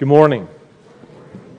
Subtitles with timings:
[0.00, 0.48] Good morning.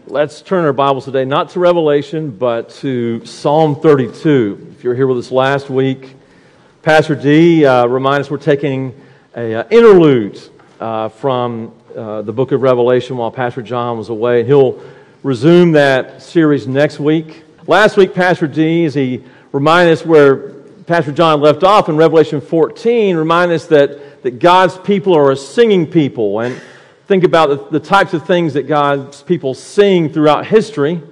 [0.08, 4.70] Let's turn our Bibles today, not to Revelation, but to Psalm 32.
[4.72, 6.16] If you were here with us last week,
[6.82, 9.00] Pastor D uh, us we're taking
[9.36, 10.42] an uh, interlude
[10.80, 14.40] uh, from uh, the book of Revelation while Pastor John was away.
[14.40, 14.82] And he'll
[15.22, 17.44] resume that series next week.
[17.68, 20.54] Last week, Pastor D, as he reminded us where
[20.88, 25.38] Pastor John left off in Revelation 14, reminded us that, that God's people are a
[25.38, 26.40] singing people.
[26.40, 26.60] And
[27.12, 31.04] think about the, types of things that God's people sing throughout history.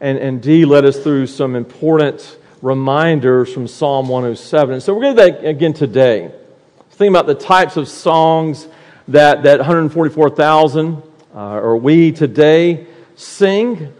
[0.00, 4.74] And, and D led us through some important reminders from Psalm 107.
[4.74, 6.32] And so we're going to do that again today.
[6.90, 8.66] Think about the types of songs
[9.06, 11.00] that, that 144,000
[11.32, 13.94] uh, or we today sing.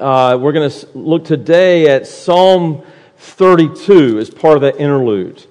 [0.00, 2.82] Uh, we're going to look today at Psalm
[3.18, 5.46] 32 as part of that interlude.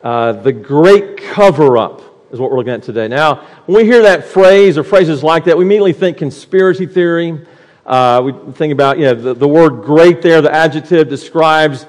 [0.00, 3.08] Uh, the great cover up is what we're looking at today.
[3.08, 7.46] Now, when we hear that phrase or phrases like that, we immediately think conspiracy theory.
[7.84, 11.86] Uh, we think about you know, the, the word great there, the adjective describes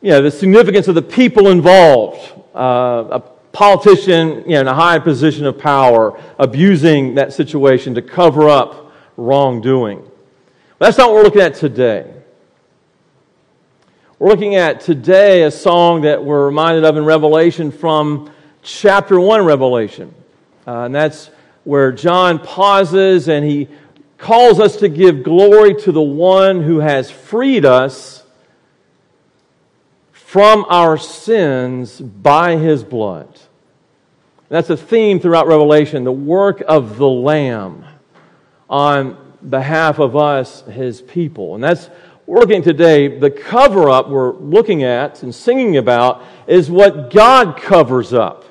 [0.00, 2.32] you know, the significance of the people involved.
[2.54, 3.20] Uh, a
[3.52, 8.92] politician you know, in a high position of power abusing that situation to cover up
[9.16, 10.08] wrongdoing.
[10.78, 12.14] That's not what we're looking at today.
[14.18, 19.44] We're looking at today a song that we're reminded of in Revelation from chapter 1
[19.44, 20.14] Revelation.
[20.66, 21.30] Uh, and that's
[21.64, 23.68] where John pauses and he
[24.18, 28.24] calls us to give glory to the one who has freed us
[30.12, 33.38] from our sins by his blood.
[34.48, 37.84] That's a theme throughout Revelation the work of the Lamb
[38.68, 39.16] on
[39.48, 41.54] behalf of us, his people.
[41.54, 41.88] And that's
[42.26, 47.56] we're looking today, the cover up we're looking at and singing about is what God
[47.56, 48.44] covers up.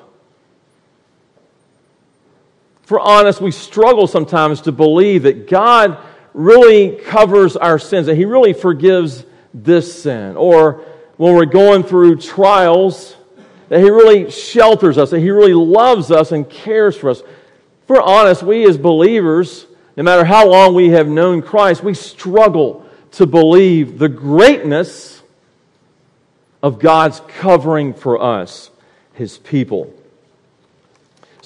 [2.88, 5.98] For honest, we struggle sometimes to believe that God
[6.32, 10.38] really covers our sins, that He really forgives this sin.
[10.38, 10.86] Or
[11.18, 13.14] when we're going through trials,
[13.68, 17.22] that He really shelters us, that He really loves us and cares for us.
[17.86, 22.86] For honest, we as believers, no matter how long we have known Christ, we struggle
[23.12, 25.22] to believe the greatness
[26.62, 28.70] of God's covering for us,
[29.12, 29.92] His people.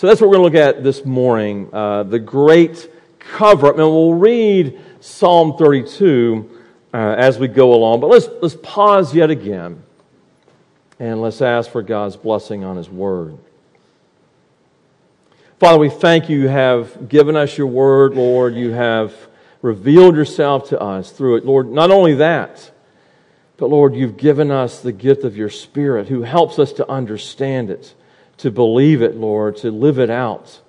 [0.03, 2.91] So that's what we're going to look at this morning uh, the great
[3.21, 3.79] cover up.
[3.79, 6.51] And we'll read Psalm 32
[6.93, 8.01] uh, as we go along.
[8.01, 9.81] But let's, let's pause yet again
[10.99, 13.39] and let's ask for God's blessing on His word.
[15.61, 16.37] Father, we thank you.
[16.37, 18.57] You have given us your word, Lord.
[18.57, 19.15] You have
[19.61, 21.45] revealed yourself to us through it.
[21.45, 22.73] Lord, not only that,
[23.57, 27.71] but Lord, you've given us the gift of your Spirit who helps us to understand
[27.71, 27.95] it
[28.43, 30.61] to believe it, Lord, to live it out.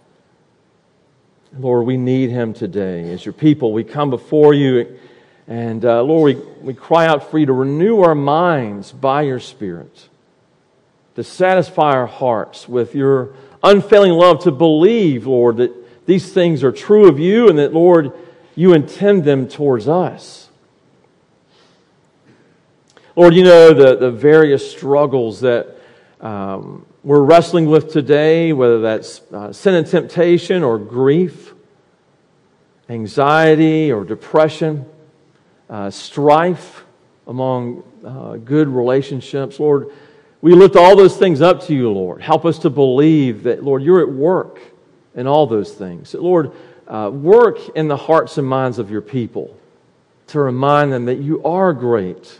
[1.57, 3.11] Lord, we need him today.
[3.11, 4.99] As your people, we come before you,
[5.47, 9.39] and uh, Lord, we, we cry out for you to renew our minds by your
[9.39, 10.07] Spirit,
[11.15, 16.71] to satisfy our hearts with your unfailing love, to believe, Lord, that these things are
[16.71, 18.11] true of you and that, Lord,
[18.53, 20.47] you intend them towards us.
[23.15, 25.75] Lord, you know the, the various struggles that
[26.21, 31.53] um, we're wrestling with today, whether that's uh, sin and temptation or grief,
[32.87, 34.85] anxiety or depression,
[35.69, 36.85] uh, strife
[37.27, 39.59] among uh, good relationships.
[39.59, 39.91] Lord,
[40.39, 42.21] we lift all those things up to you, Lord.
[42.21, 44.61] Help us to believe that, Lord, you're at work
[45.13, 46.13] in all those things.
[46.13, 46.51] Lord,
[46.87, 49.57] uh, work in the hearts and minds of your people
[50.27, 52.39] to remind them that you are great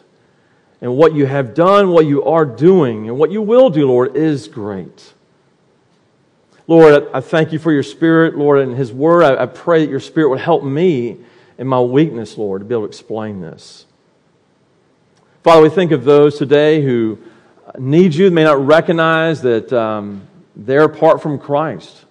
[0.83, 4.17] and what you have done, what you are doing, and what you will do, Lord,
[4.17, 5.13] is great.
[6.67, 9.23] Lord, I thank you for your Spirit, Lord, and His Word.
[9.23, 11.19] I, pray that your Spirit would help me
[11.57, 13.85] in my weakness, Lord, to be able to explain this.
[15.41, 17.17] Father, we think of those today who
[17.79, 22.03] need you, may not recognize that um, they're apart from Christ.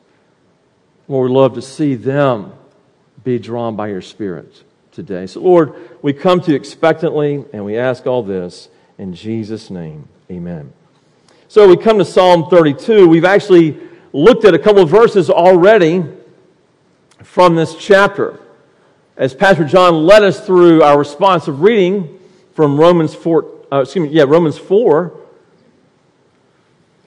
[1.09, 2.55] Lord, we love to see them
[3.23, 5.27] be drawn by your Spirit today.
[5.27, 8.69] So, Lord, we come to you expectantly and we ask all this
[8.99, 10.07] in Jesus' name.
[10.31, 10.73] Amen.
[11.49, 13.09] So, we come to Psalm 32.
[13.09, 13.79] We've actually
[14.13, 16.05] looked at a couple of verses already
[17.23, 18.39] from this chapter.
[19.17, 22.19] As Pastor John led us through our responsive reading
[22.55, 25.19] from Romans 4, uh, excuse me, yeah, Romans 4.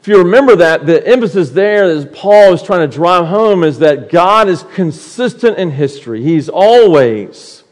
[0.02, 3.80] If you remember that, the emphasis there as Paul is trying to drive home is
[3.80, 6.22] that God is consistent in history.
[6.22, 7.64] He's always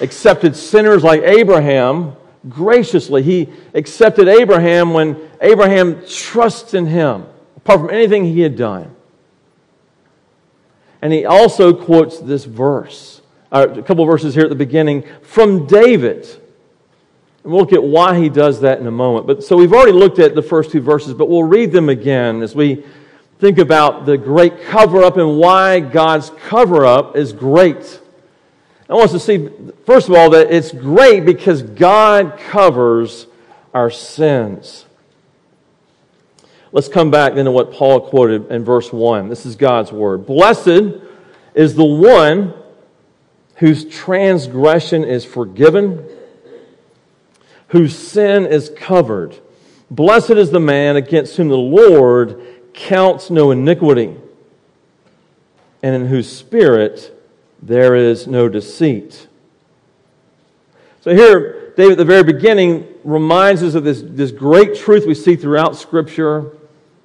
[0.00, 2.16] accepted sinners like Abraham
[2.48, 3.22] graciously.
[3.22, 7.26] He accepted Abraham when Abraham trusts in him,
[7.56, 8.94] apart from anything he had done.
[11.02, 13.20] And he also quotes this verse,
[13.52, 16.26] uh, a couple verses here at the beginning from David.
[17.42, 19.26] And we'll look at why he does that in a moment.
[19.26, 22.40] But so we've already looked at the first two verses, but we'll read them again
[22.42, 22.84] as we
[23.38, 28.00] think about the great cover up and why God's cover up is great.
[28.94, 29.50] I want us to see,
[29.86, 33.26] first of all, that it's great because God covers
[33.74, 34.86] our sins.
[36.70, 39.28] Let's come back then to what Paul quoted in verse 1.
[39.28, 40.26] This is God's word.
[40.26, 41.00] Blessed
[41.56, 42.54] is the one
[43.56, 46.08] whose transgression is forgiven,
[47.66, 49.36] whose sin is covered.
[49.90, 52.40] Blessed is the man against whom the Lord
[52.74, 54.14] counts no iniquity,
[55.82, 57.10] and in whose spirit
[57.64, 59.26] there is no deceit.
[61.00, 65.14] So here, David at the very beginning reminds us of this, this great truth we
[65.14, 66.52] see throughout Scripture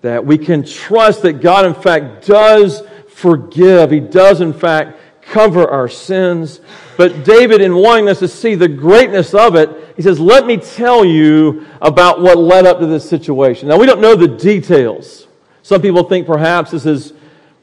[0.02, 3.92] that we can trust that God, in fact, does forgive.
[3.92, 6.60] He does, in fact, cover our sins.
[6.98, 10.58] But David, in wanting us to see the greatness of it, he says, Let me
[10.58, 13.70] tell you about what led up to this situation.
[13.70, 15.28] Now, we don't know the details.
[15.62, 17.14] Some people think perhaps this is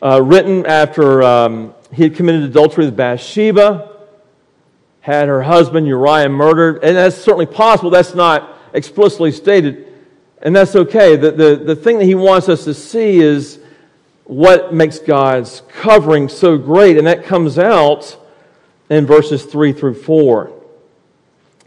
[0.02, 3.92] uh, written after um, he had committed adultery with Bathsheba,
[5.00, 7.90] had her husband Uriah murdered, and that's certainly possible.
[7.90, 9.86] That's not explicitly stated,
[10.42, 11.16] and that's okay.
[11.16, 13.60] The, the, the thing that he wants us to see is
[14.24, 18.16] what makes God's covering so great, and that comes out
[18.90, 20.52] in verses 3 through 4.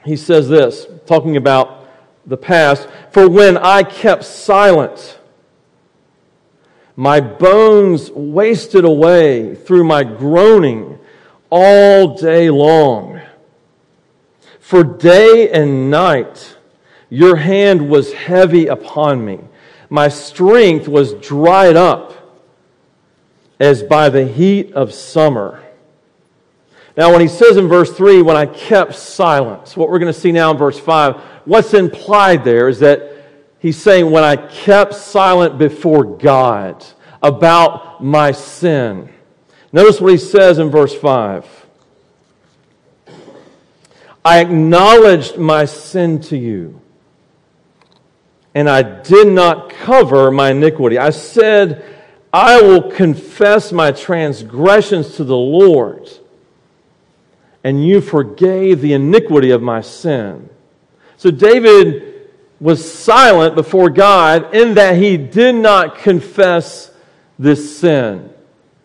[0.06, 1.88] He says this, talking about
[2.26, 5.19] the past For when I kept silent,
[7.00, 11.00] my bones wasted away through my groaning
[11.50, 13.22] all day long.
[14.60, 16.58] For day and night
[17.10, 19.40] your hand was heavy upon me.
[19.90, 22.42] My strength was dried up
[23.62, 25.64] as by the heat of summer.
[26.98, 30.20] Now, when he says in verse 3, when I kept silence, what we're going to
[30.20, 31.16] see now in verse 5,
[31.46, 33.09] what's implied there is that
[33.60, 36.86] He's saying, when I kept silent before God
[37.22, 39.10] about my sin.
[39.72, 41.46] Notice what he says in verse 5.
[44.24, 46.82] I acknowledged my sin to you,
[48.54, 50.98] and I did not cover my iniquity.
[50.98, 51.86] I said,
[52.32, 56.10] I will confess my transgressions to the Lord,
[57.64, 60.50] and you forgave the iniquity of my sin.
[61.18, 62.09] So David
[62.60, 66.92] was silent before God in that he did not confess
[67.38, 68.30] this sin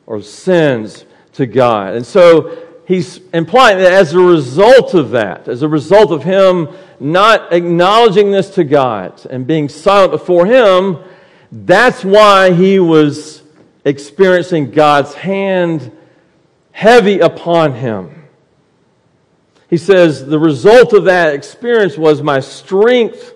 [0.07, 1.95] or sins to God.
[1.95, 2.57] And so
[2.87, 6.69] he's implying that as a result of that, as a result of him
[7.01, 10.99] not acknowledging this to God and being silent before him,
[11.51, 13.43] that's why he was
[13.85, 15.91] experiencing God's hand
[16.71, 18.25] heavy upon him.
[19.69, 23.34] He says, the result of that experience was my strength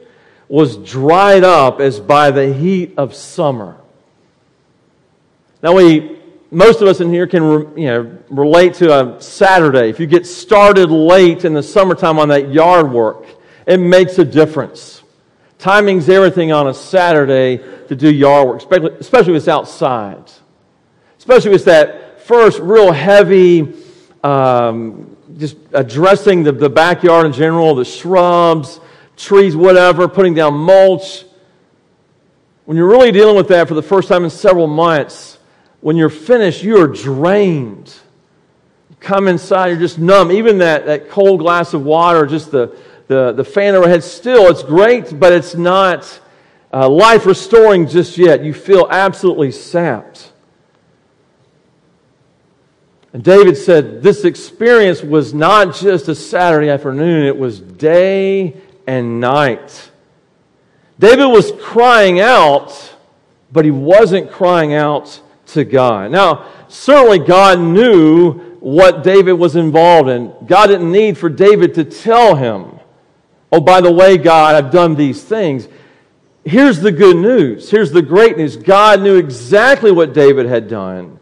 [0.48, 3.76] was dried up as by the heat of summer.
[5.62, 6.18] Now, we,
[6.50, 9.90] most of us in here can you know, relate to a Saturday.
[9.90, 13.26] If you get started late in the summertime on that yard work,
[13.66, 15.02] it makes a difference.
[15.58, 17.58] Timing's everything on a Saturday
[17.88, 20.30] to do yard work, especially, especially if it's outside.
[21.18, 23.74] Especially if it's that first real heavy,
[24.22, 28.80] um, just addressing the, the backyard in general, the shrubs,
[29.18, 31.24] trees, whatever, putting down mulch.
[32.64, 35.38] When you're really dealing with that for the first time in several months,
[35.80, 37.94] when you're finished, you are drained.
[38.90, 40.30] You come inside, you're just numb.
[40.30, 44.62] Even that, that cold glass of water, just the, the, the fan overhead, still, it's
[44.62, 46.20] great, but it's not
[46.72, 48.44] uh, life restoring just yet.
[48.44, 50.32] You feel absolutely sapped.
[53.12, 58.54] And David said this experience was not just a Saturday afternoon, it was day
[58.88, 59.90] and night.
[60.98, 62.96] David was crying out,
[63.52, 66.10] but he wasn't crying out to God.
[66.10, 70.32] Now, certainly God knew what David was involved in.
[70.46, 72.80] God didn't need for David to tell him,
[73.52, 75.68] oh, by the way, God, I've done these things.
[76.44, 77.70] Here's the good news.
[77.70, 78.56] Here's the great news.
[78.56, 81.20] God knew exactly what David had done.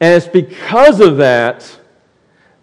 [0.00, 1.76] And it's because of that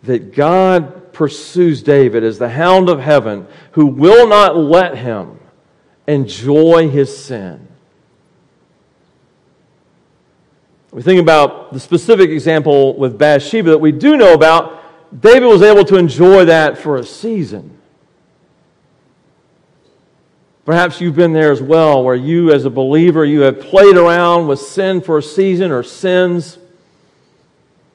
[0.04, 5.40] that God pursues David as the hound of heaven who will not let him
[6.08, 7.68] enjoy his sin.
[10.92, 14.82] We think about the specific example with Bathsheba that we do know about.
[15.22, 17.78] David was able to enjoy that for a season.
[20.66, 24.48] Perhaps you've been there as well, where you, as a believer, you have played around
[24.48, 26.58] with sin for a season or sins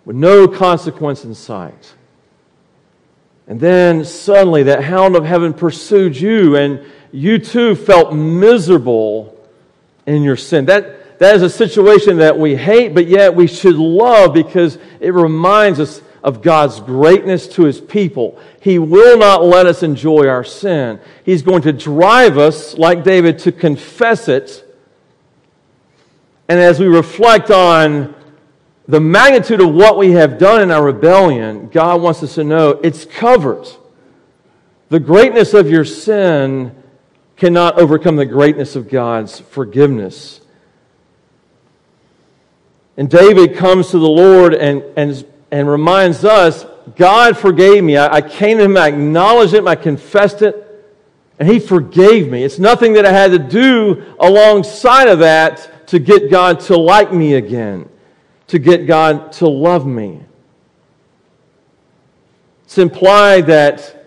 [0.04, 1.94] with no consequence in sight.
[3.50, 9.36] And then suddenly that hound of heaven pursued you, and you too felt miserable
[10.06, 10.66] in your sin.
[10.66, 15.12] That, that is a situation that we hate, but yet we should love because it
[15.12, 18.38] reminds us of God's greatness to his people.
[18.60, 21.00] He will not let us enjoy our sin.
[21.24, 24.64] He's going to drive us, like David, to confess it.
[26.48, 28.14] And as we reflect on
[28.88, 32.70] the magnitude of what we have done in our rebellion, God wants us to know
[32.82, 33.66] it's covered.
[34.88, 36.74] The greatness of your sin
[37.36, 40.40] cannot overcome the greatness of God's forgiveness.
[42.96, 47.96] And David comes to the Lord and, and, and reminds us God forgave me.
[47.96, 50.66] I, I came to Him, I acknowledged it, I confessed it,
[51.38, 52.44] and He forgave me.
[52.44, 57.12] It's nothing that I had to do alongside of that to get God to like
[57.12, 57.88] me again,
[58.50, 60.20] to get God to love me.
[62.64, 64.06] It's implied that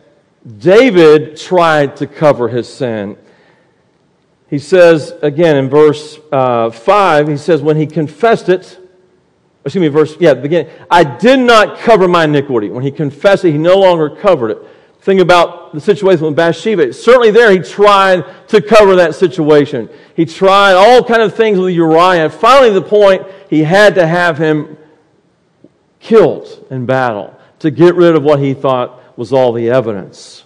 [0.59, 3.17] David tried to cover his sin
[4.53, 8.79] he says again in verse uh, 5, he says, when he confessed it,
[9.65, 10.69] excuse me, verse, yeah, begin.
[10.91, 12.69] I did not cover my iniquity.
[12.69, 14.57] When he confessed it, he no longer covered it.
[15.03, 16.93] Think about the situation with Bathsheba.
[16.93, 19.89] Certainly there, he tried to cover that situation.
[20.15, 22.29] He tried all kind of things with Uriah.
[22.29, 24.77] Finally, the point, he had to have him
[25.99, 30.45] killed in battle to get rid of what he thought was all the evidence.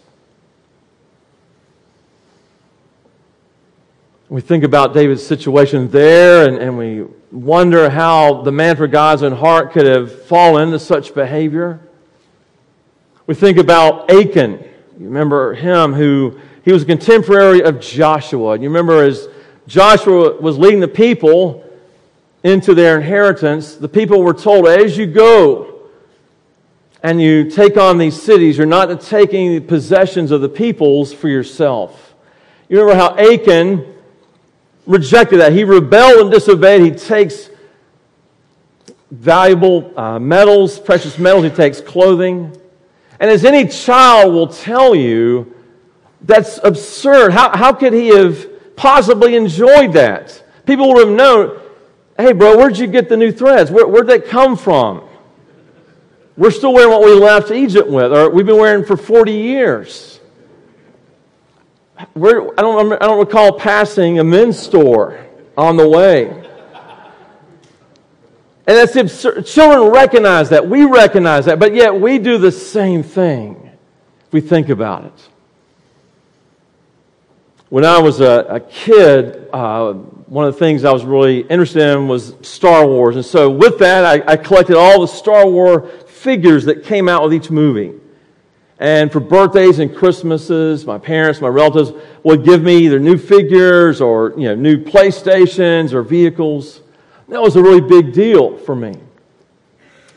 [4.28, 9.22] We think about David's situation there and, and we wonder how the man for God's
[9.22, 11.87] own heart could have fallen into such behavior.
[13.28, 14.54] We think about Achan.
[14.98, 18.58] You remember him who he was a contemporary of Joshua.
[18.58, 19.28] You remember as
[19.68, 21.66] Joshua was leading the people
[22.44, 25.90] into their inheritance, the people were told, as you go
[27.04, 31.28] and you take on these cities, you're not taking the possessions of the peoples for
[31.28, 32.16] yourself.
[32.70, 33.94] You remember how Achan
[34.86, 35.52] rejected that.
[35.52, 36.82] He rebelled and disobeyed.
[36.82, 37.50] He takes
[39.12, 42.58] valuable uh, metals, precious metals, he takes clothing.
[43.20, 45.56] And as any child will tell you,
[46.22, 47.32] that's absurd.
[47.32, 50.44] How, how could he have possibly enjoyed that?
[50.66, 51.60] People would have known,
[52.18, 53.72] hey, bro, where'd you get the new threads?
[53.72, 55.08] Where, where'd that come from?
[56.36, 60.20] We're still wearing what we left Egypt with, or we've been wearing for 40 years.
[61.98, 65.26] I, don't, I don't recall passing a men's store
[65.58, 66.47] on the way.
[68.68, 69.46] And that's absurd.
[69.46, 70.68] Children recognize that.
[70.68, 71.58] We recognize that.
[71.58, 73.72] But yet we do the same thing
[74.28, 75.30] if we think about it.
[77.70, 81.82] When I was a, a kid, uh, one of the things I was really interested
[81.82, 83.16] in was Star Wars.
[83.16, 87.24] And so with that, I, I collected all the Star Wars figures that came out
[87.24, 87.94] with each movie.
[88.80, 91.94] And for birthdays and Christmases, my parents, my relatives
[92.24, 96.82] would give me either new figures or you know, new PlayStations or vehicles.
[97.30, 98.96] That was a really big deal for me.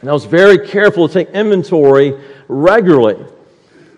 [0.01, 3.25] And I was very careful to take inventory regularly,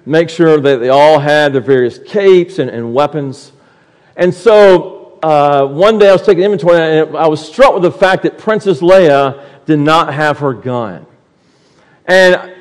[0.07, 3.53] make sure that they all had their various capes and, and weapons.
[4.17, 7.93] And so uh, one day I was taking inventory and I was struck with the
[7.93, 11.07] fact that Princess Leia did not have her gun.
[12.07, 12.55] And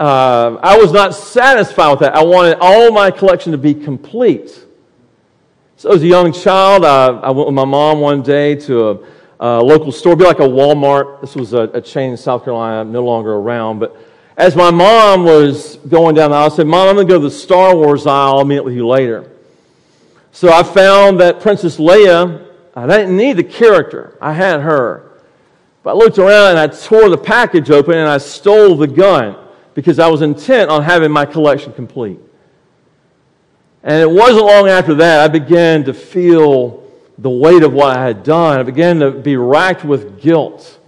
[0.00, 2.16] uh, I was not satisfied with that.
[2.16, 4.66] I wanted all my collection to be complete.
[5.76, 8.98] So, as a young child, uh, I went with my mom one day to a,
[9.40, 11.22] a local store, be like a Walmart.
[11.22, 13.78] This was a, a, chain in South Carolina, no longer around.
[13.78, 13.96] But
[14.36, 17.18] as my mom was going down the aisle, I said, Mom, I'm going to go
[17.18, 18.38] to the Star Wars aisle.
[18.38, 19.30] I'll meet with you later.
[20.32, 25.22] So I found that Princess Leia, I didn't need the character, I had her.
[25.82, 29.36] But I looked around and I tore the package open and I stole the gun
[29.72, 32.18] because I was intent on having my collection complete.
[33.82, 36.89] And it wasn't long after that I began to feel
[37.20, 38.58] the weight of what I had done.
[38.58, 40.78] I began to be racked with guilt.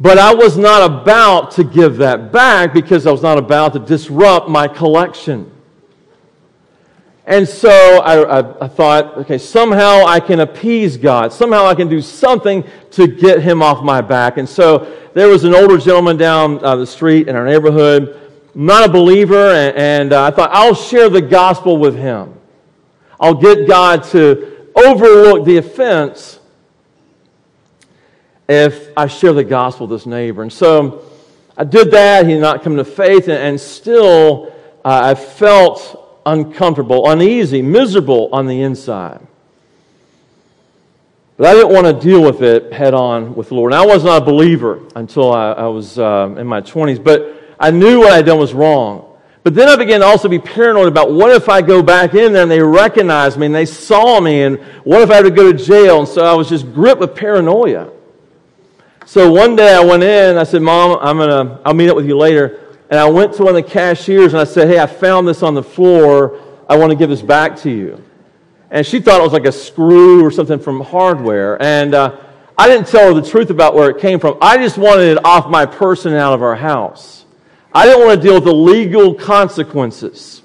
[0.00, 3.78] But I was not about to give that back because I was not about to
[3.78, 5.50] disrupt my collection.
[7.26, 11.32] And so I, I, I, thought, okay, somehow I can appease God.
[11.32, 14.36] Somehow I can do something to get him off my back.
[14.36, 18.20] And so there was an older gentleman down uh, the street in our neighborhood,
[18.54, 22.34] not a believer, and, and uh, I thought, I'll share the gospel with him.
[23.18, 26.40] I'll get God to overlook the offense
[28.48, 30.42] if I share the gospel with this neighbor.
[30.42, 31.10] And so
[31.56, 32.26] I did that.
[32.26, 34.52] He did not come to faith, and, still
[34.84, 39.26] uh, I felt uncomfortable, uneasy, miserable on the inside.
[41.36, 43.72] But I didn't want to deal with it head on with the Lord.
[43.72, 47.56] And I was not a believer until I, I was uh, in my 20s, but
[47.58, 49.13] I knew what I'd done was wrong.
[49.44, 52.32] But then I began to also be paranoid about what if I go back in
[52.32, 55.30] there and they recognize me and they saw me and what if I had to
[55.30, 55.98] go to jail?
[55.98, 57.92] And so I was just gripped with paranoia.
[59.04, 62.06] So one day I went in I said, Mom, I'm gonna, I'll meet up with
[62.06, 62.78] you later.
[62.88, 65.42] And I went to one of the cashiers and I said, Hey, I found this
[65.42, 66.40] on the floor.
[66.66, 68.02] I want to give this back to you.
[68.70, 71.60] And she thought it was like a screw or something from hardware.
[71.60, 72.18] And uh,
[72.56, 74.38] I didn't tell her the truth about where it came from.
[74.40, 77.23] I just wanted it off my person and out of our house.
[77.74, 80.42] I didn't want to deal with the legal consequences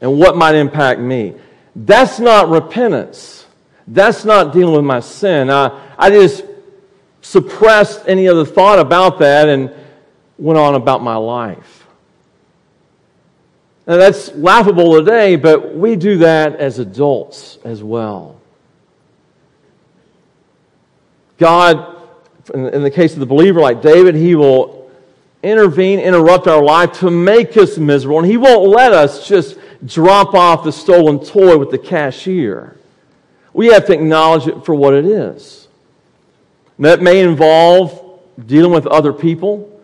[0.00, 1.34] and what might impact me.
[1.76, 3.46] That's not repentance.
[3.86, 5.50] That's not dealing with my sin.
[5.50, 6.44] I, I just
[7.20, 9.70] suppressed any other thought about that and
[10.38, 11.86] went on about my life.
[13.86, 18.40] Now, that's laughable today, but we do that as adults as well.
[21.38, 21.98] God,
[22.54, 24.79] in the case of the believer like David, he will
[25.42, 28.20] intervene, interrupt our life to make us miserable.
[28.20, 32.76] And He won't let us just drop off the stolen toy with the cashier.
[33.52, 35.68] We have to acknowledge it for what it is.
[36.78, 39.80] that may involve dealing with other people,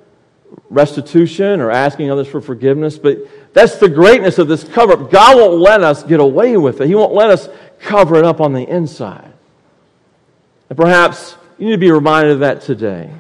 [0.71, 3.19] restitution, or asking others for forgiveness, but
[3.53, 5.11] that's the greatness of this cover up.
[5.11, 7.49] God won't let us get away with it, He won't let us
[7.81, 9.33] cover it up on the inside.
[10.71, 13.11] And perhaps you need to be reminded of that today.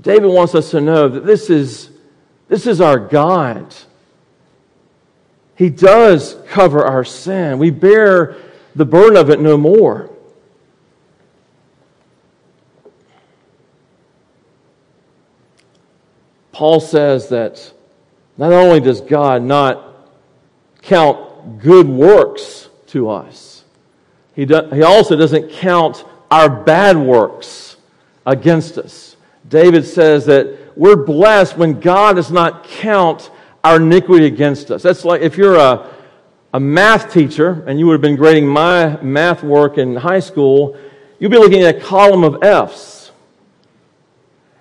[0.00, 1.90] David wants us to know that this is,
[2.48, 3.74] this is our God.
[5.56, 7.58] He does cover our sin.
[7.58, 8.36] We bear
[8.74, 10.10] the burden of it no more.
[16.52, 17.72] Paul says that
[18.36, 20.08] not only does God not
[20.82, 23.64] count good works to us,
[24.34, 27.76] he, do, he also doesn't count our bad works
[28.24, 29.09] against us.
[29.48, 33.30] David says that we're blessed when God does not count
[33.64, 34.82] our iniquity against us.
[34.82, 35.92] That's like if you're a,
[36.54, 40.76] a math teacher and you would have been grading my math work in high school,
[41.18, 43.12] you'd be looking at a column of F's.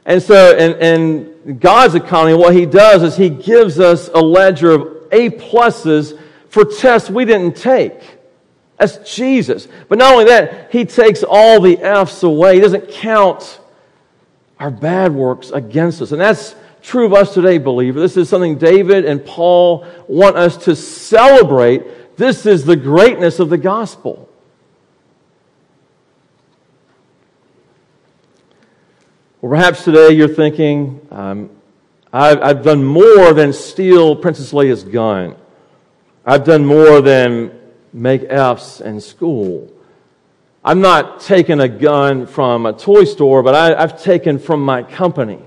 [0.06, 4.72] And so, in, in God's economy, what He does is He gives us a ledger
[4.72, 8.18] of A pluses for tests we didn't take.
[8.78, 9.68] That's Jesus.
[9.88, 12.56] But not only that, He takes all the F's away.
[12.56, 13.60] He doesn't count
[14.60, 16.12] our bad works against us.
[16.12, 18.00] And that's true of us today, believer.
[18.00, 22.18] This is something David and Paul want us to celebrate.
[22.18, 24.30] This is the greatness of the gospel.
[29.42, 31.50] Well, perhaps today you're thinking, um,
[32.12, 35.38] I've, I've done more than steal Princess Leia's gun.
[36.26, 37.58] I've done more than
[37.94, 39.72] make F's in school.
[40.64, 44.84] I've not taken a gun from a toy store, but I, have taken from my
[44.84, 45.40] company.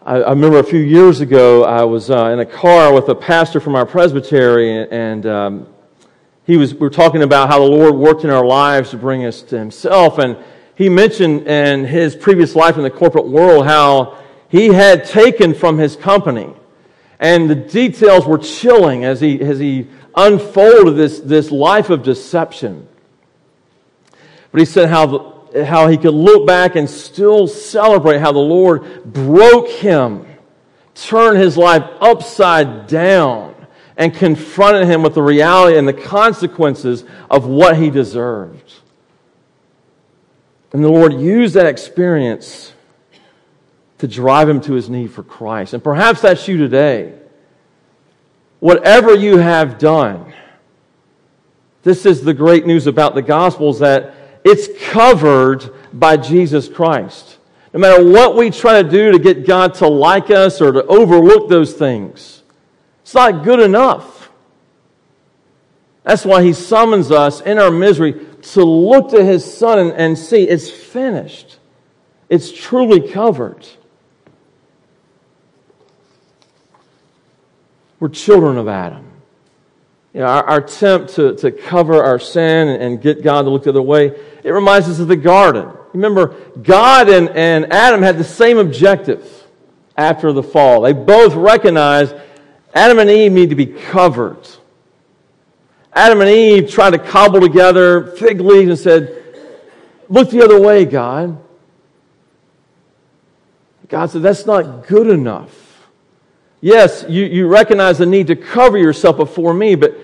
[0.00, 3.14] I, I, remember a few years ago, I was uh, in a car with a
[3.14, 5.66] pastor from our presbytery, and um,
[6.46, 9.26] he was, we were talking about how the Lord worked in our lives to bring
[9.26, 10.18] us to Himself.
[10.18, 10.38] And
[10.74, 15.78] he mentioned in his previous life in the corporate world how he had taken from
[15.78, 16.52] his company.
[17.20, 22.88] And the details were chilling as he, as he unfolded this, this life of deception.
[24.52, 28.38] But he said how, the, how he could look back and still celebrate how the
[28.38, 30.26] Lord broke him,
[30.94, 33.54] turned his life upside down,
[33.96, 38.74] and confronted him with the reality and the consequences of what he deserved.
[40.72, 42.72] And the Lord used that experience
[43.98, 45.74] to drive him to his need for Christ.
[45.74, 47.14] And perhaps that's you today.
[48.60, 50.32] Whatever you have done,
[51.82, 57.38] this is the great news about the gospel is that it's covered by Jesus Christ.
[57.72, 60.84] No matter what we try to do to get God to like us or to
[60.84, 62.42] overlook those things,
[63.02, 64.30] it's not good enough.
[66.02, 70.18] That's why he summons us in our misery to look to his son and, and
[70.18, 71.58] see it's finished.
[72.28, 73.66] It's truly covered.
[78.00, 79.11] We're children of Adam.
[80.14, 83.50] You know, our, our, attempt to, to cover our sin and, and get God to
[83.50, 85.70] look the other way, it reminds us of the garden.
[85.94, 89.26] Remember, God and, and Adam had the same objective
[89.96, 90.82] after the fall.
[90.82, 92.14] They both recognized
[92.74, 94.46] Adam and Eve need to be covered.
[95.94, 99.18] Adam and Eve tried to cobble together fig leaves and said,
[100.08, 101.38] Look the other way, God.
[103.88, 105.71] God said, That's not good enough.
[106.62, 109.98] Yes, you, you recognize the need to cover yourself before me, but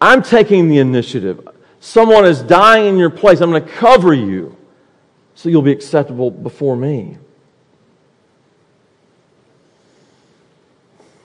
[0.00, 1.46] I'm taking the initiative.
[1.80, 3.40] Someone is dying in your place.
[3.40, 4.56] I'm going to cover you
[5.34, 7.18] so you'll be acceptable before me.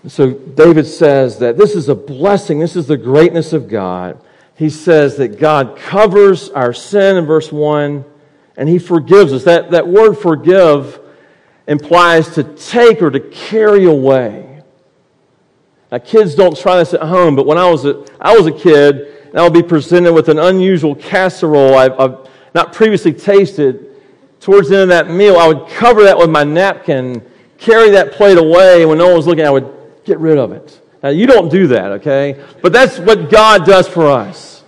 [0.07, 2.59] So David says that this is a blessing.
[2.59, 4.19] This is the greatness of God.
[4.55, 8.03] He says that God covers our sin in verse 1
[8.55, 9.43] and he forgives us.
[9.43, 10.99] That, that word forgive
[11.67, 14.46] implies to take or to carry away.
[15.91, 18.51] Now, kids don't try this at home, but when I was a, I was a
[18.51, 23.87] kid, and I would be presented with an unusual casserole I've, I've not previously tasted,
[24.39, 27.25] towards the end of that meal, I would cover that with my napkin,
[27.57, 29.73] carry that plate away, and when no one was looking, I would
[30.03, 30.81] get rid of it.
[31.03, 32.43] Now, you don't do that, okay?
[32.61, 34.63] But that's what God does for us.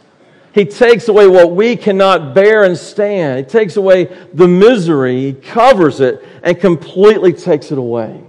[0.53, 3.45] He takes away what we cannot bear and stand.
[3.45, 8.23] He takes away the misery, He covers it, and completely takes it away.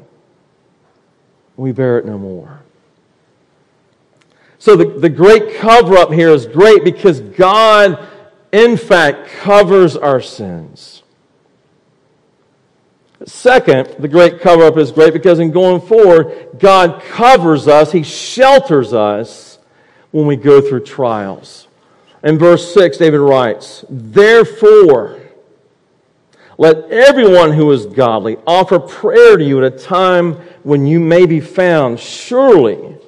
[1.57, 2.60] We bear it no more.
[4.61, 8.07] So the, the great cover up here is great because God,
[8.53, 11.03] in fact, covers our sins.
[13.25, 18.03] Second, the great cover up is great because in going forward, God covers us, He
[18.03, 19.59] shelters us
[20.11, 21.67] when we go through trials.
[22.23, 25.23] In verse 6, David writes, Therefore,
[26.59, 31.25] let everyone who is godly offer prayer to you at a time when you may
[31.25, 31.99] be found.
[31.99, 33.00] Surely,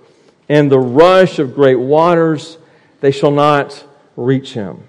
[0.53, 2.59] in the rush of great waters,
[3.01, 3.83] they shall not
[4.17, 4.87] reach him.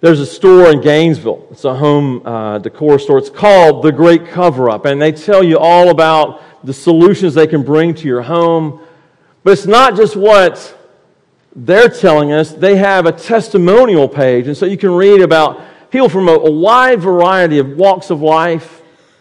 [0.00, 1.48] There's a store in Gainesville.
[1.50, 3.18] It's a home uh, decor store.
[3.18, 4.86] It's called The Great Cover Up.
[4.86, 8.80] And they tell you all about the solutions they can bring to your home.
[9.42, 10.74] But it's not just what
[11.54, 12.52] they're telling us.
[12.52, 14.46] They have a testimonial page.
[14.46, 18.22] And so you can read about people from a, a wide variety of walks of
[18.22, 18.80] life,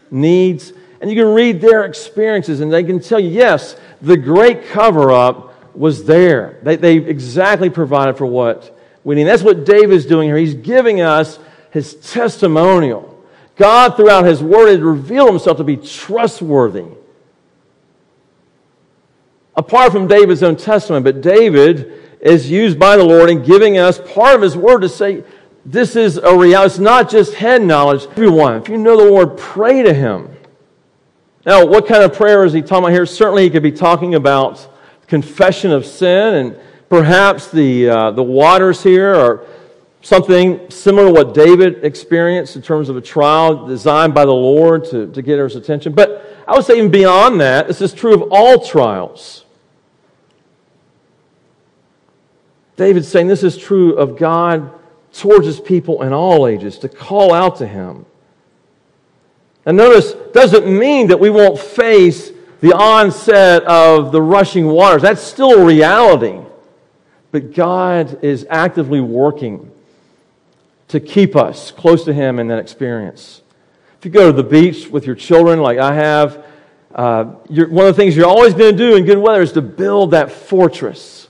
[0.10, 0.72] needs.
[1.04, 2.62] And you can read their experiences.
[2.62, 6.60] And they can tell you, yes, the great cover up was there.
[6.64, 9.26] They, they exactly provided for what we need.
[9.26, 10.38] That's what David is doing here.
[10.38, 11.40] He's giving us
[11.72, 13.22] his testimonial.
[13.58, 16.86] God, throughout his word, has revealed himself to be trustworthy.
[19.58, 24.00] Apart from David's own testimony, but David is used by the Lord in giving us
[24.14, 25.26] part of his word to say,
[25.66, 26.68] this is a reality.
[26.68, 28.06] It's not just head knowledge.
[28.12, 30.30] Everyone, if you know the Lord, pray to him.
[31.46, 33.06] Now, what kind of prayer is he talking about here?
[33.06, 34.68] Certainly, he could be talking about
[35.08, 36.58] confession of sin and
[36.94, 39.48] Perhaps the, uh, the waters here are
[40.04, 44.86] something similar to what David experienced in terms of a trial designed by the Lord
[44.92, 45.94] to, to get his attention.
[45.94, 49.44] But I would say, even beyond that, this is true of all trials.
[52.76, 54.72] David's saying this is true of God
[55.14, 58.06] towards his people in all ages, to call out to him.
[59.66, 65.02] And notice, doesn't mean that we won't face the onset of the rushing waters.
[65.02, 66.40] That's still reality.
[67.32, 69.72] But God is actively working
[70.90, 73.42] to keep us close to Him in that experience.
[74.00, 76.46] If you go to the beach with your children, like I have,
[76.94, 79.62] uh, one of the things you're always going to do in good weather is to
[79.62, 81.28] build that fortress.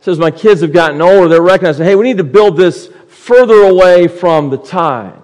[0.00, 2.88] So as my kids have gotten older, they're recognizing, hey, we need to build this
[3.08, 5.19] further away from the tides.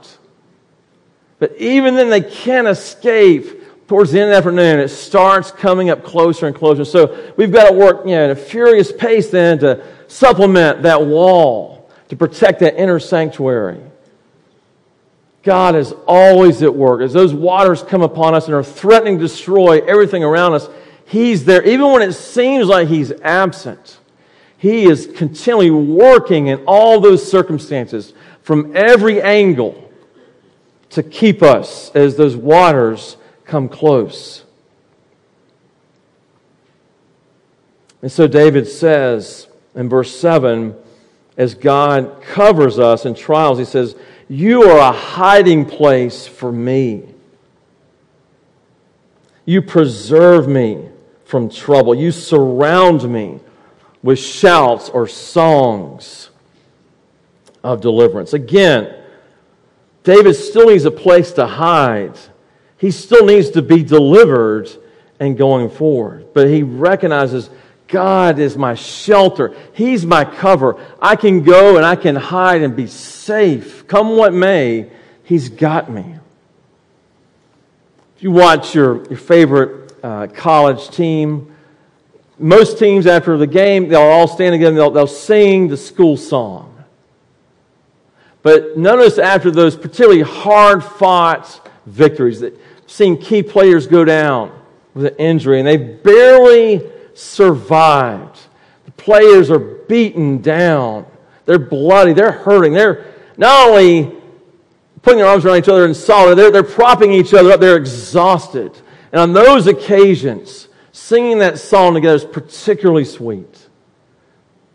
[1.38, 4.81] But even then, they can't escape towards the end of the afternoon.
[4.81, 6.85] It starts coming up closer and closer.
[6.85, 11.05] So we've got to work you know, at a furious pace then to supplement that
[11.05, 13.81] wall to protect that inner sanctuary.
[15.42, 17.03] God is always at work.
[17.03, 20.68] As those waters come upon us and are threatening to destroy everything around us,
[21.05, 21.62] He's there.
[21.62, 23.99] Even when it seems like He's absent,
[24.59, 29.86] He is continually working in all those circumstances from every angle
[30.90, 34.44] to keep us as those waters come close.
[38.03, 40.75] And so David says, in verse 7,
[41.37, 43.96] as God covers us in trials, he says,
[44.29, 47.03] You are a hiding place for me.
[49.44, 50.88] You preserve me
[51.25, 51.94] from trouble.
[51.94, 53.40] You surround me
[54.03, 56.31] with shouts or songs
[57.62, 58.33] of deliverance.
[58.33, 58.94] Again,
[60.07, 62.16] David still needs a place to hide.
[62.79, 64.71] He still needs to be delivered
[65.19, 66.29] and going forward.
[66.33, 67.51] But he recognizes
[67.88, 69.57] God is my shelter.
[69.73, 70.81] He's my cover.
[71.03, 73.88] I can go and I can hide and be safe.
[73.88, 74.92] Come what may,
[75.25, 76.14] He's got me.
[78.16, 81.53] If you watch your, your favorite uh, college team,
[82.38, 86.16] most teams after the game, they'll all stand together and they'll, they'll sing the school
[86.16, 86.76] song.
[88.47, 92.57] But notice after those particularly hard fought victories that
[92.87, 94.57] seeing key players go down
[94.95, 98.39] with an injury and they barely survived.
[98.85, 101.07] The players are beaten down.
[101.45, 102.13] They're bloody.
[102.13, 102.73] They're hurting.
[102.73, 104.15] They're not only
[105.03, 107.59] putting their arms around each other in solid, they're, they're propping each other up.
[107.59, 108.71] They're exhausted.
[109.11, 113.67] And on those occasions, singing that song together is particularly sweet.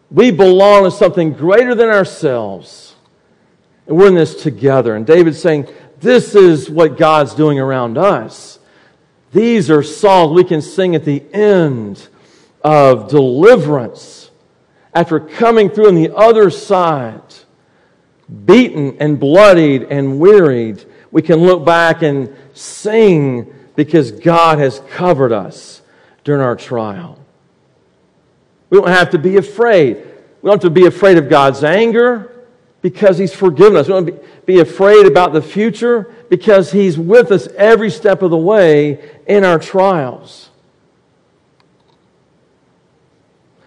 [0.09, 2.90] We belong to something greater than ourselves.
[3.87, 4.95] And we're in this together.
[4.95, 5.67] And David's saying,
[5.99, 8.59] This is what God's doing around us.
[9.33, 12.07] These are songs we can sing at the end
[12.63, 14.29] of deliverance
[14.93, 17.21] after coming through on the other side,
[18.45, 20.85] beaten and bloodied and wearied.
[21.11, 25.81] We can look back and sing because God has covered us
[26.23, 27.17] during our trial.
[28.69, 29.97] We don't have to be afraid.
[30.41, 32.30] We don't have to be afraid of God's anger
[32.81, 33.87] because He's forgiven us.
[33.87, 38.37] We don't be afraid about the future because He's with us every step of the
[38.37, 40.49] way in our trials.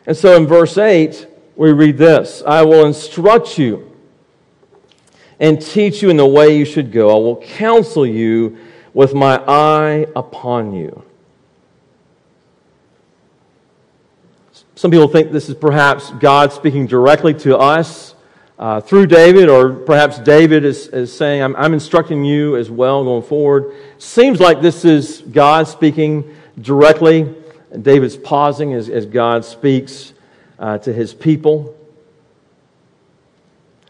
[0.06, 3.90] And so in verse 8, we read this I will instruct you
[5.40, 7.10] and teach you in the way you should go.
[7.10, 8.58] I will counsel you
[8.92, 11.04] with my eye upon you.
[14.76, 18.13] Some people think this is perhaps God speaking directly to us
[18.64, 23.04] uh, through David, or perhaps David is, is saying, I'm, I'm instructing you as well
[23.04, 23.74] going forward.
[23.98, 27.30] Seems like this is God speaking directly.
[27.82, 30.14] David's pausing as, as God speaks
[30.58, 31.76] uh, to his people.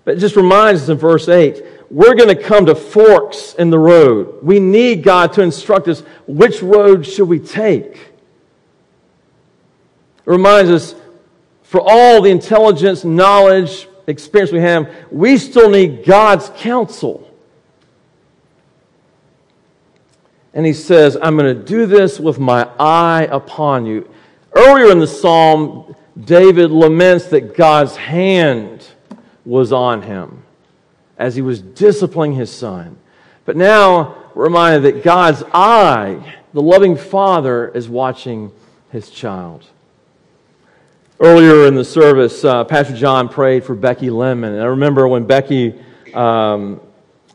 [0.05, 3.71] But it just reminds us in verse 8 we're going to come to forks in
[3.71, 4.43] the road.
[4.43, 7.95] We need God to instruct us which road should we take.
[7.95, 8.09] It
[10.25, 10.97] reminds us
[11.63, 17.31] for all the intelligence, knowledge, experience we have, we still need God's counsel.
[20.53, 24.09] And he says, I'm going to do this with my eye upon you.
[24.55, 28.87] Earlier in the psalm, David laments that God's hand
[29.45, 30.45] was on him
[31.19, 32.97] as he was disciplining his son.
[33.45, 38.53] But now we're reminded that God's eye, the loving father, is watching
[38.91, 39.65] his child.
[41.21, 44.55] Earlier in the service, uh, Pastor John prayed for Becky Lemon.
[44.55, 45.81] And I remember when Becky
[46.13, 46.81] um,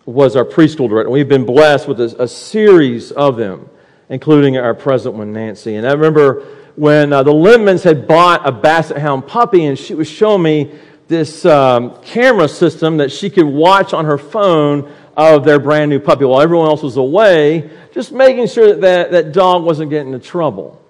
[0.06, 1.10] was our preschool director.
[1.10, 3.70] We've been blessed with a, a, series of them,
[4.10, 5.76] including our present one, Nancy.
[5.76, 9.94] And I remember when uh, the Lemons had bought a Basset Hound puppy, and she
[9.96, 15.46] was showing me this um, camera system that she could watch on her phone of
[15.46, 19.32] their brand new puppy while everyone else was away, just making sure that that, that
[19.32, 20.82] dog wasn't getting into trouble.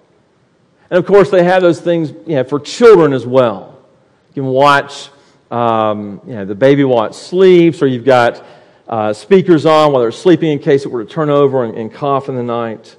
[0.90, 3.78] And of course, they have those things you know, for children as well.
[4.34, 5.08] You can watch
[5.50, 8.44] um, you know, the baby while it sleeps, or you've got
[8.88, 11.92] uh, speakers on while they're sleeping in case it were to turn over and, and
[11.92, 12.96] cough in the night.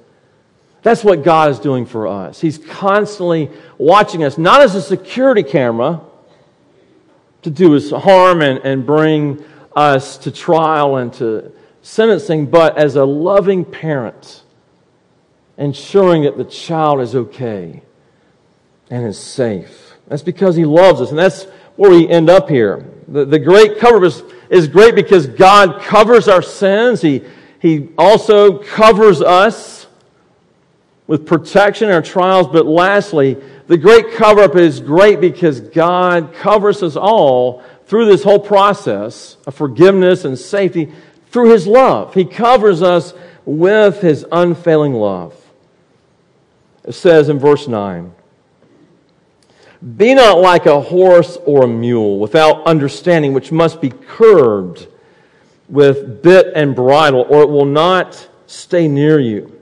[0.82, 2.40] That's what God is doing for us.
[2.40, 6.00] He's constantly watching us, not as a security camera
[7.42, 9.44] to do us harm and, and bring
[9.76, 11.52] us to trial and to
[11.82, 14.42] sentencing, but as a loving parent,
[15.56, 17.82] ensuring that the child is okay
[18.90, 19.94] and is safe.
[20.08, 21.44] That's because He loves us, and that's
[21.76, 22.86] where we end up here.
[23.08, 27.00] The, the great cover is, is great because God covers our sins.
[27.00, 27.22] He,
[27.60, 29.86] he also covers us
[31.06, 32.48] with protection in our trials.
[32.48, 33.36] But lastly,
[33.66, 39.36] the great cover up is great because God covers us all through this whole process
[39.46, 40.92] of forgiveness and safety
[41.28, 42.14] through His love.
[42.14, 45.41] He covers us with His unfailing love.
[46.84, 48.12] It says in verse 9,
[49.96, 54.86] be not like a horse or a mule without understanding, which must be curbed
[55.68, 59.58] with bit and bridle, or it will not stay near you.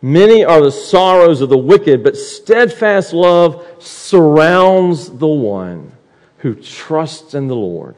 [0.00, 5.92] Many are the sorrows of the wicked, but steadfast love surrounds the one
[6.38, 7.96] who trusts in the Lord.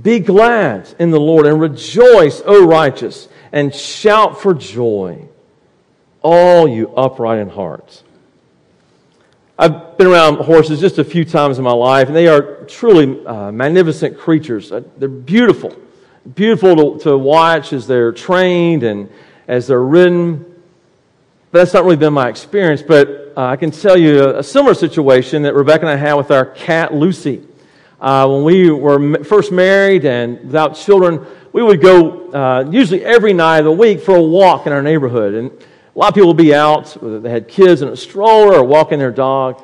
[0.00, 5.28] Be glad in the Lord and rejoice, O righteous, and shout for joy,
[6.26, 8.02] all you upright in heart.
[9.56, 13.24] I've been around horses just a few times in my life, and they are truly
[13.24, 14.72] uh, magnificent creatures.
[14.72, 15.74] Uh, they're beautiful,
[16.34, 19.08] beautiful to, to, watch as they're trained and
[19.46, 20.44] as they're ridden.
[21.52, 22.82] But that's not really been my experience.
[22.82, 26.14] But uh, I can tell you a, a, similar situation that Rebecca and I had
[26.14, 27.40] with our cat Lucy.
[28.00, 33.32] Uh, when we were first married and without children, we would go uh, usually every
[33.32, 35.34] night of the week for a walk in our neighborhood.
[35.34, 35.50] And
[35.96, 38.64] a lot of people would be out, whether they had kids in a stroller or
[38.64, 39.62] walking their dog.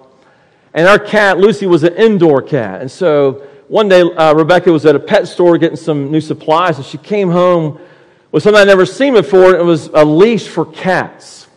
[0.72, 2.80] And our cat, Lucy, was an indoor cat.
[2.80, 6.78] And so one day, uh, Rebecca was at a pet store getting some new supplies,
[6.78, 7.78] and she came home
[8.30, 11.48] with something I'd never seen before, it was a leash for cats.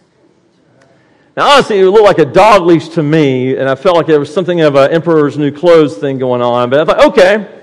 [1.37, 4.19] Now, honestly, it looked like a dog leash to me, and I felt like there
[4.19, 6.69] was something of an Emperor's New Clothes thing going on.
[6.69, 7.61] But I thought, okay,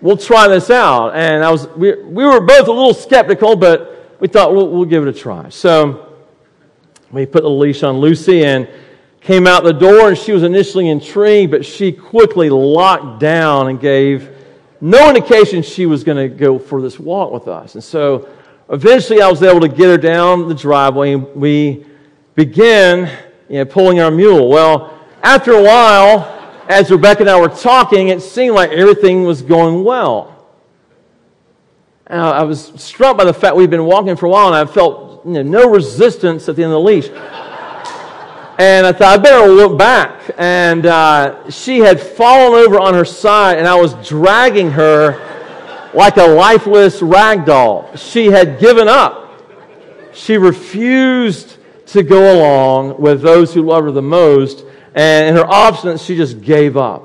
[0.00, 1.14] we'll try this out.
[1.14, 4.84] And I was, we, we were both a little skeptical, but we thought we'll, we'll
[4.86, 5.48] give it a try.
[5.50, 6.05] So
[7.12, 8.68] we put the leash on Lucy and
[9.20, 13.80] came out the door, and she was initially intrigued, but she quickly locked down and
[13.80, 14.30] gave
[14.80, 17.74] no indication she was going to go for this walk with us.
[17.74, 18.28] And so
[18.70, 21.84] eventually I was able to get her down the driveway, and we
[22.34, 23.10] began
[23.48, 24.48] you know, pulling our mule.
[24.48, 26.32] Well, after a while,
[26.68, 30.46] as Rebecca and I were talking, it seemed like everything was going well.
[32.06, 34.72] And I was struck by the fact we'd been walking for a while, and I
[34.72, 37.08] felt you know, no resistance at the end of the leash.
[38.58, 40.30] And I thought, I better look back.
[40.38, 45.20] And uh, she had fallen over on her side, and I was dragging her
[45.92, 47.94] like a lifeless rag doll.
[47.96, 49.42] She had given up.
[50.14, 54.64] She refused to go along with those who love her the most.
[54.94, 57.02] And in her obstinance, she just gave up.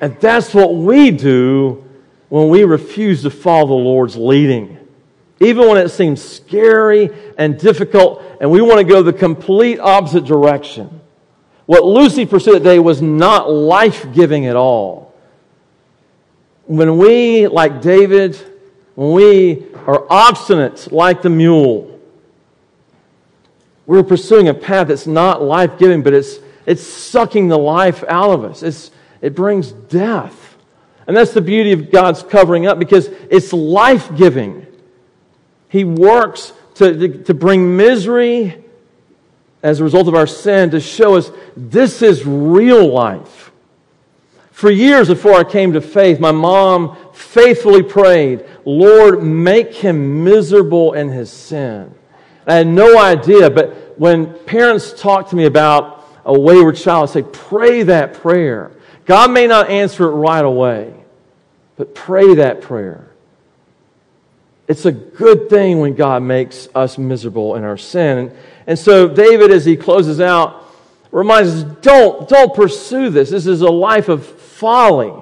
[0.00, 1.84] And that's what we do
[2.28, 4.75] when we refuse to follow the Lord's leading.
[5.40, 10.24] Even when it seems scary and difficult, and we want to go the complete opposite
[10.24, 11.00] direction.
[11.66, 15.14] What Lucy pursued that day was not life giving at all.
[16.64, 18.36] When we, like David,
[18.94, 22.00] when we are obstinate like the mule,
[23.84, 28.30] we're pursuing a path that's not life giving, but it's, it's sucking the life out
[28.30, 28.62] of us.
[28.62, 30.56] It's, it brings death.
[31.06, 34.66] And that's the beauty of God's covering up because it's life giving.
[35.76, 38.64] He works to, to, to, bring misery
[39.62, 43.52] as a result of our sin to show us this is real life.
[44.52, 50.94] For years before I came to faith, my mom faithfully prayed, Lord, make him miserable
[50.94, 51.94] in his sin.
[52.46, 57.12] I had no idea, but when parents talk to me about a wayward child, I
[57.12, 58.70] say, pray that prayer.
[59.04, 60.94] God may not answer it right away,
[61.76, 63.10] but pray that prayer.
[64.68, 68.36] It's a good thing when God makes us miserable in our sin.
[68.66, 70.64] And so David, as he closes out,
[71.12, 73.30] reminds us, don't, don't pursue this.
[73.30, 75.12] This is a life of folly.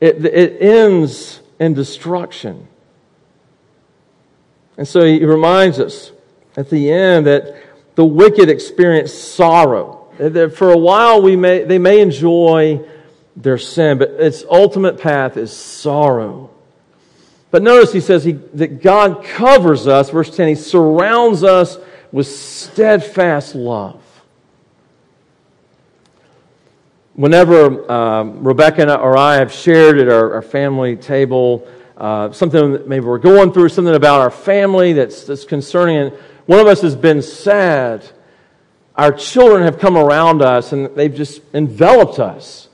[0.00, 2.68] It, it ends in destruction.
[4.76, 6.12] And so he reminds us
[6.56, 7.54] at the end that
[7.96, 10.08] the wicked experience sorrow.
[10.16, 12.86] That for a while we may, they may enjoy
[13.36, 16.50] their sin, but its ultimate path is sorrow.
[17.50, 21.78] But notice he says he, that God covers us, verse 10, he surrounds us
[22.12, 24.00] with steadfast love.
[27.14, 32.88] Whenever um, Rebecca or I have shared at our, our family table uh, something that
[32.88, 36.12] maybe we're going through, something about our family that's, that's concerning, and
[36.46, 38.08] one of us has been sad.
[38.96, 42.68] Our children have come around us and they've just enveloped us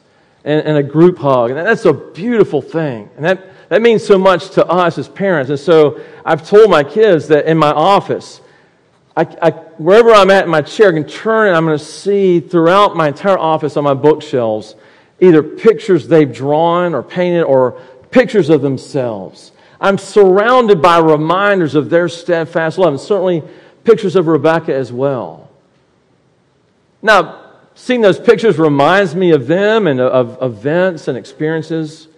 [0.44, 1.50] in, in a group hug.
[1.50, 3.10] And that's a beautiful thing.
[3.16, 5.50] And that, that means so much to us as parents.
[5.50, 8.40] And so I've told my kids that in my office,
[9.16, 11.84] I, I, wherever I'm at in my chair, I can turn and I'm going to
[11.84, 14.74] see throughout my entire office on my bookshelves
[15.20, 19.52] either pictures they've drawn or painted or pictures of themselves.
[19.80, 23.42] I'm surrounded by reminders of their steadfast love, and certainly
[23.84, 25.50] pictures of Rebecca as well.
[27.02, 32.08] Now, seeing those pictures reminds me of them and of events and experiences.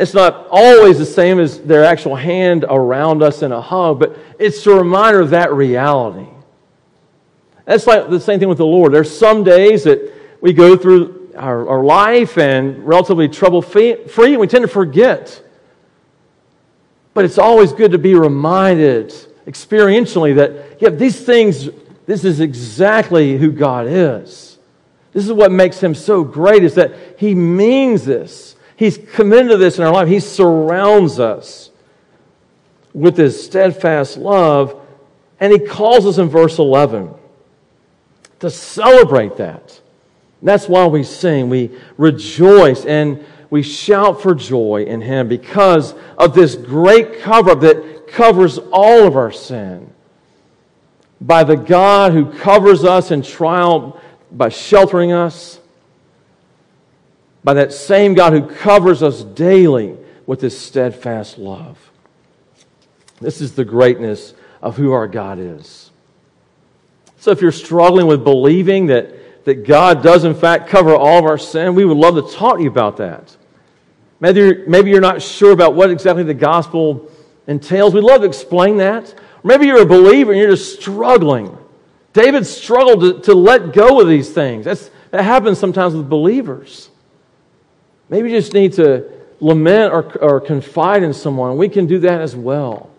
[0.00, 4.16] It's not always the same as their actual hand around us in a hug, but
[4.38, 6.26] it's a reminder of that reality.
[7.66, 8.94] That's like the same thing with the Lord.
[8.94, 14.38] There's some days that we go through our, our life and relatively trouble free, and
[14.38, 15.42] we tend to forget.
[17.12, 19.10] But it's always good to be reminded
[19.46, 21.68] experientially that, yeah, these things,
[22.06, 24.56] this is exactly who God is.
[25.12, 28.56] This is what makes him so great is that he means this.
[28.80, 30.08] He's committed this in our life.
[30.08, 31.70] He surrounds us
[32.94, 34.74] with his steadfast love.
[35.38, 37.14] And he calls us in verse 11
[38.38, 39.78] to celebrate that.
[40.40, 41.50] That's why we sing.
[41.50, 48.06] We rejoice and we shout for joy in Him because of this great cover that
[48.08, 49.92] covers all of our sin.
[51.20, 54.00] By the God who covers us in trial
[54.32, 55.59] by sheltering us,
[57.42, 61.78] by that same God who covers us daily with His steadfast love.
[63.20, 65.90] This is the greatness of who our God is.
[67.18, 71.24] So if you're struggling with believing that that God does, in fact, cover all of
[71.24, 73.36] our sin, we would love to talk to you about that.
[74.20, 77.10] Maybe you're, maybe you're not sure about what exactly the gospel
[77.46, 77.94] entails.
[77.94, 79.14] We'd love to explain that.
[79.42, 81.56] Maybe you're a believer and you're just struggling.
[82.12, 84.66] David struggled to, to let go of these things.
[84.66, 86.89] That's, that happens sometimes with believers.
[88.10, 91.56] Maybe you just need to lament or, or confide in someone.
[91.56, 92.90] We can do that as well.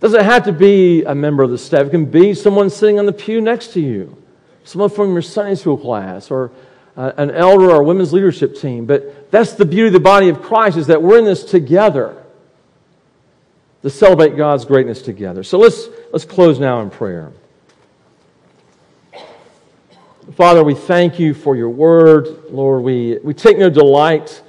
[0.00, 1.86] Doesn't have to be a member of the staff.
[1.86, 4.22] It can be someone sitting on the pew next to you,
[4.62, 6.52] someone from your Sunday school class, or
[6.96, 8.84] uh, an elder or women's leadership team.
[8.84, 12.22] But that's the beauty of the body of Christ is that we're in this together
[13.82, 15.42] to celebrate God's greatness together.
[15.42, 17.32] So let's, let's close now in prayer.
[20.32, 22.50] Father, we thank you for your word.
[22.50, 24.42] Lord, we, we take no delight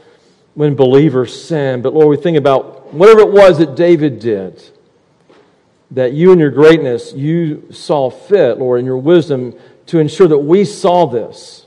[0.54, 4.64] when believers sin, but Lord, we think about whatever it was that David did,
[5.92, 9.54] that you in your greatness, you saw fit, Lord, in your wisdom
[9.88, 11.66] to ensure that we saw this,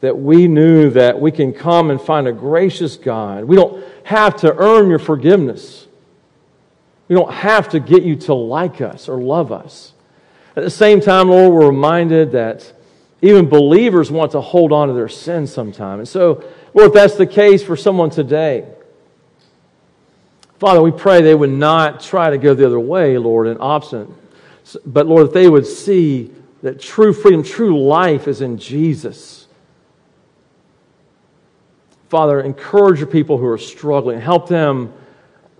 [0.00, 3.44] that we knew that we can come and find a gracious God.
[3.44, 5.88] We don't have to earn your forgiveness.
[7.08, 9.92] We don't have to get you to like us or love us.
[10.54, 12.72] At the same time, Lord, we're reminded that
[13.20, 15.98] even believers want to hold on to their sins sometimes.
[16.00, 16.44] And so,
[16.74, 18.66] Lord, if that's the case for someone today,
[20.58, 24.08] Father, we pray they would not try to go the other way, Lord, and obstinate.
[24.84, 29.46] But, Lord, that they would see that true freedom, true life is in Jesus.
[32.08, 34.20] Father, encourage your people who are struggling.
[34.20, 34.92] Help them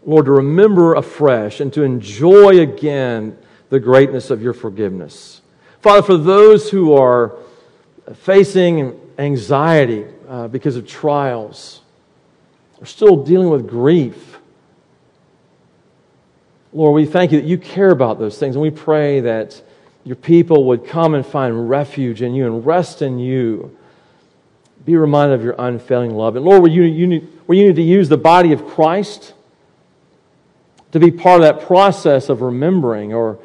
[0.08, 3.36] Lord, to remember afresh and to enjoy again
[3.68, 5.42] the greatness of your forgiveness.
[5.82, 7.36] Father, for those who are
[8.14, 11.82] facing anxiety uh, because of trials,
[12.80, 14.38] are still dealing with grief,
[16.72, 19.60] Lord, we thank you that you care about those things, and we pray that
[20.04, 23.76] your people would come and find refuge in you and rest in you.
[24.84, 26.36] Be reminded of your unfailing love.
[26.36, 29.34] And Lord, where you, you, need, where you need to use the body of Christ
[30.92, 33.38] to be part of that process of remembering or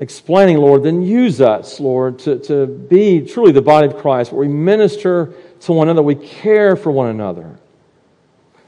[0.00, 4.46] explaining, Lord, then use us, Lord, to, to be truly the body of Christ, where
[4.46, 7.58] we minister to one another, we care for one another.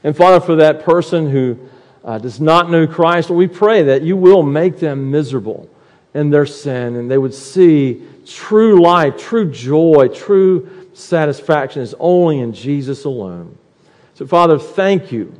[0.03, 1.57] And Father, for that person who
[2.03, 5.69] uh, does not know Christ, we pray that you will make them miserable
[6.13, 12.39] in their sin and they would see true life, true joy, true satisfaction is only
[12.39, 13.57] in Jesus alone.
[14.15, 15.33] So, Father, thank you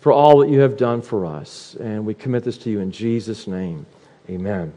[0.00, 1.76] for all that you have done for us.
[1.80, 3.86] And we commit this to you in Jesus' name.
[4.30, 4.72] Amen.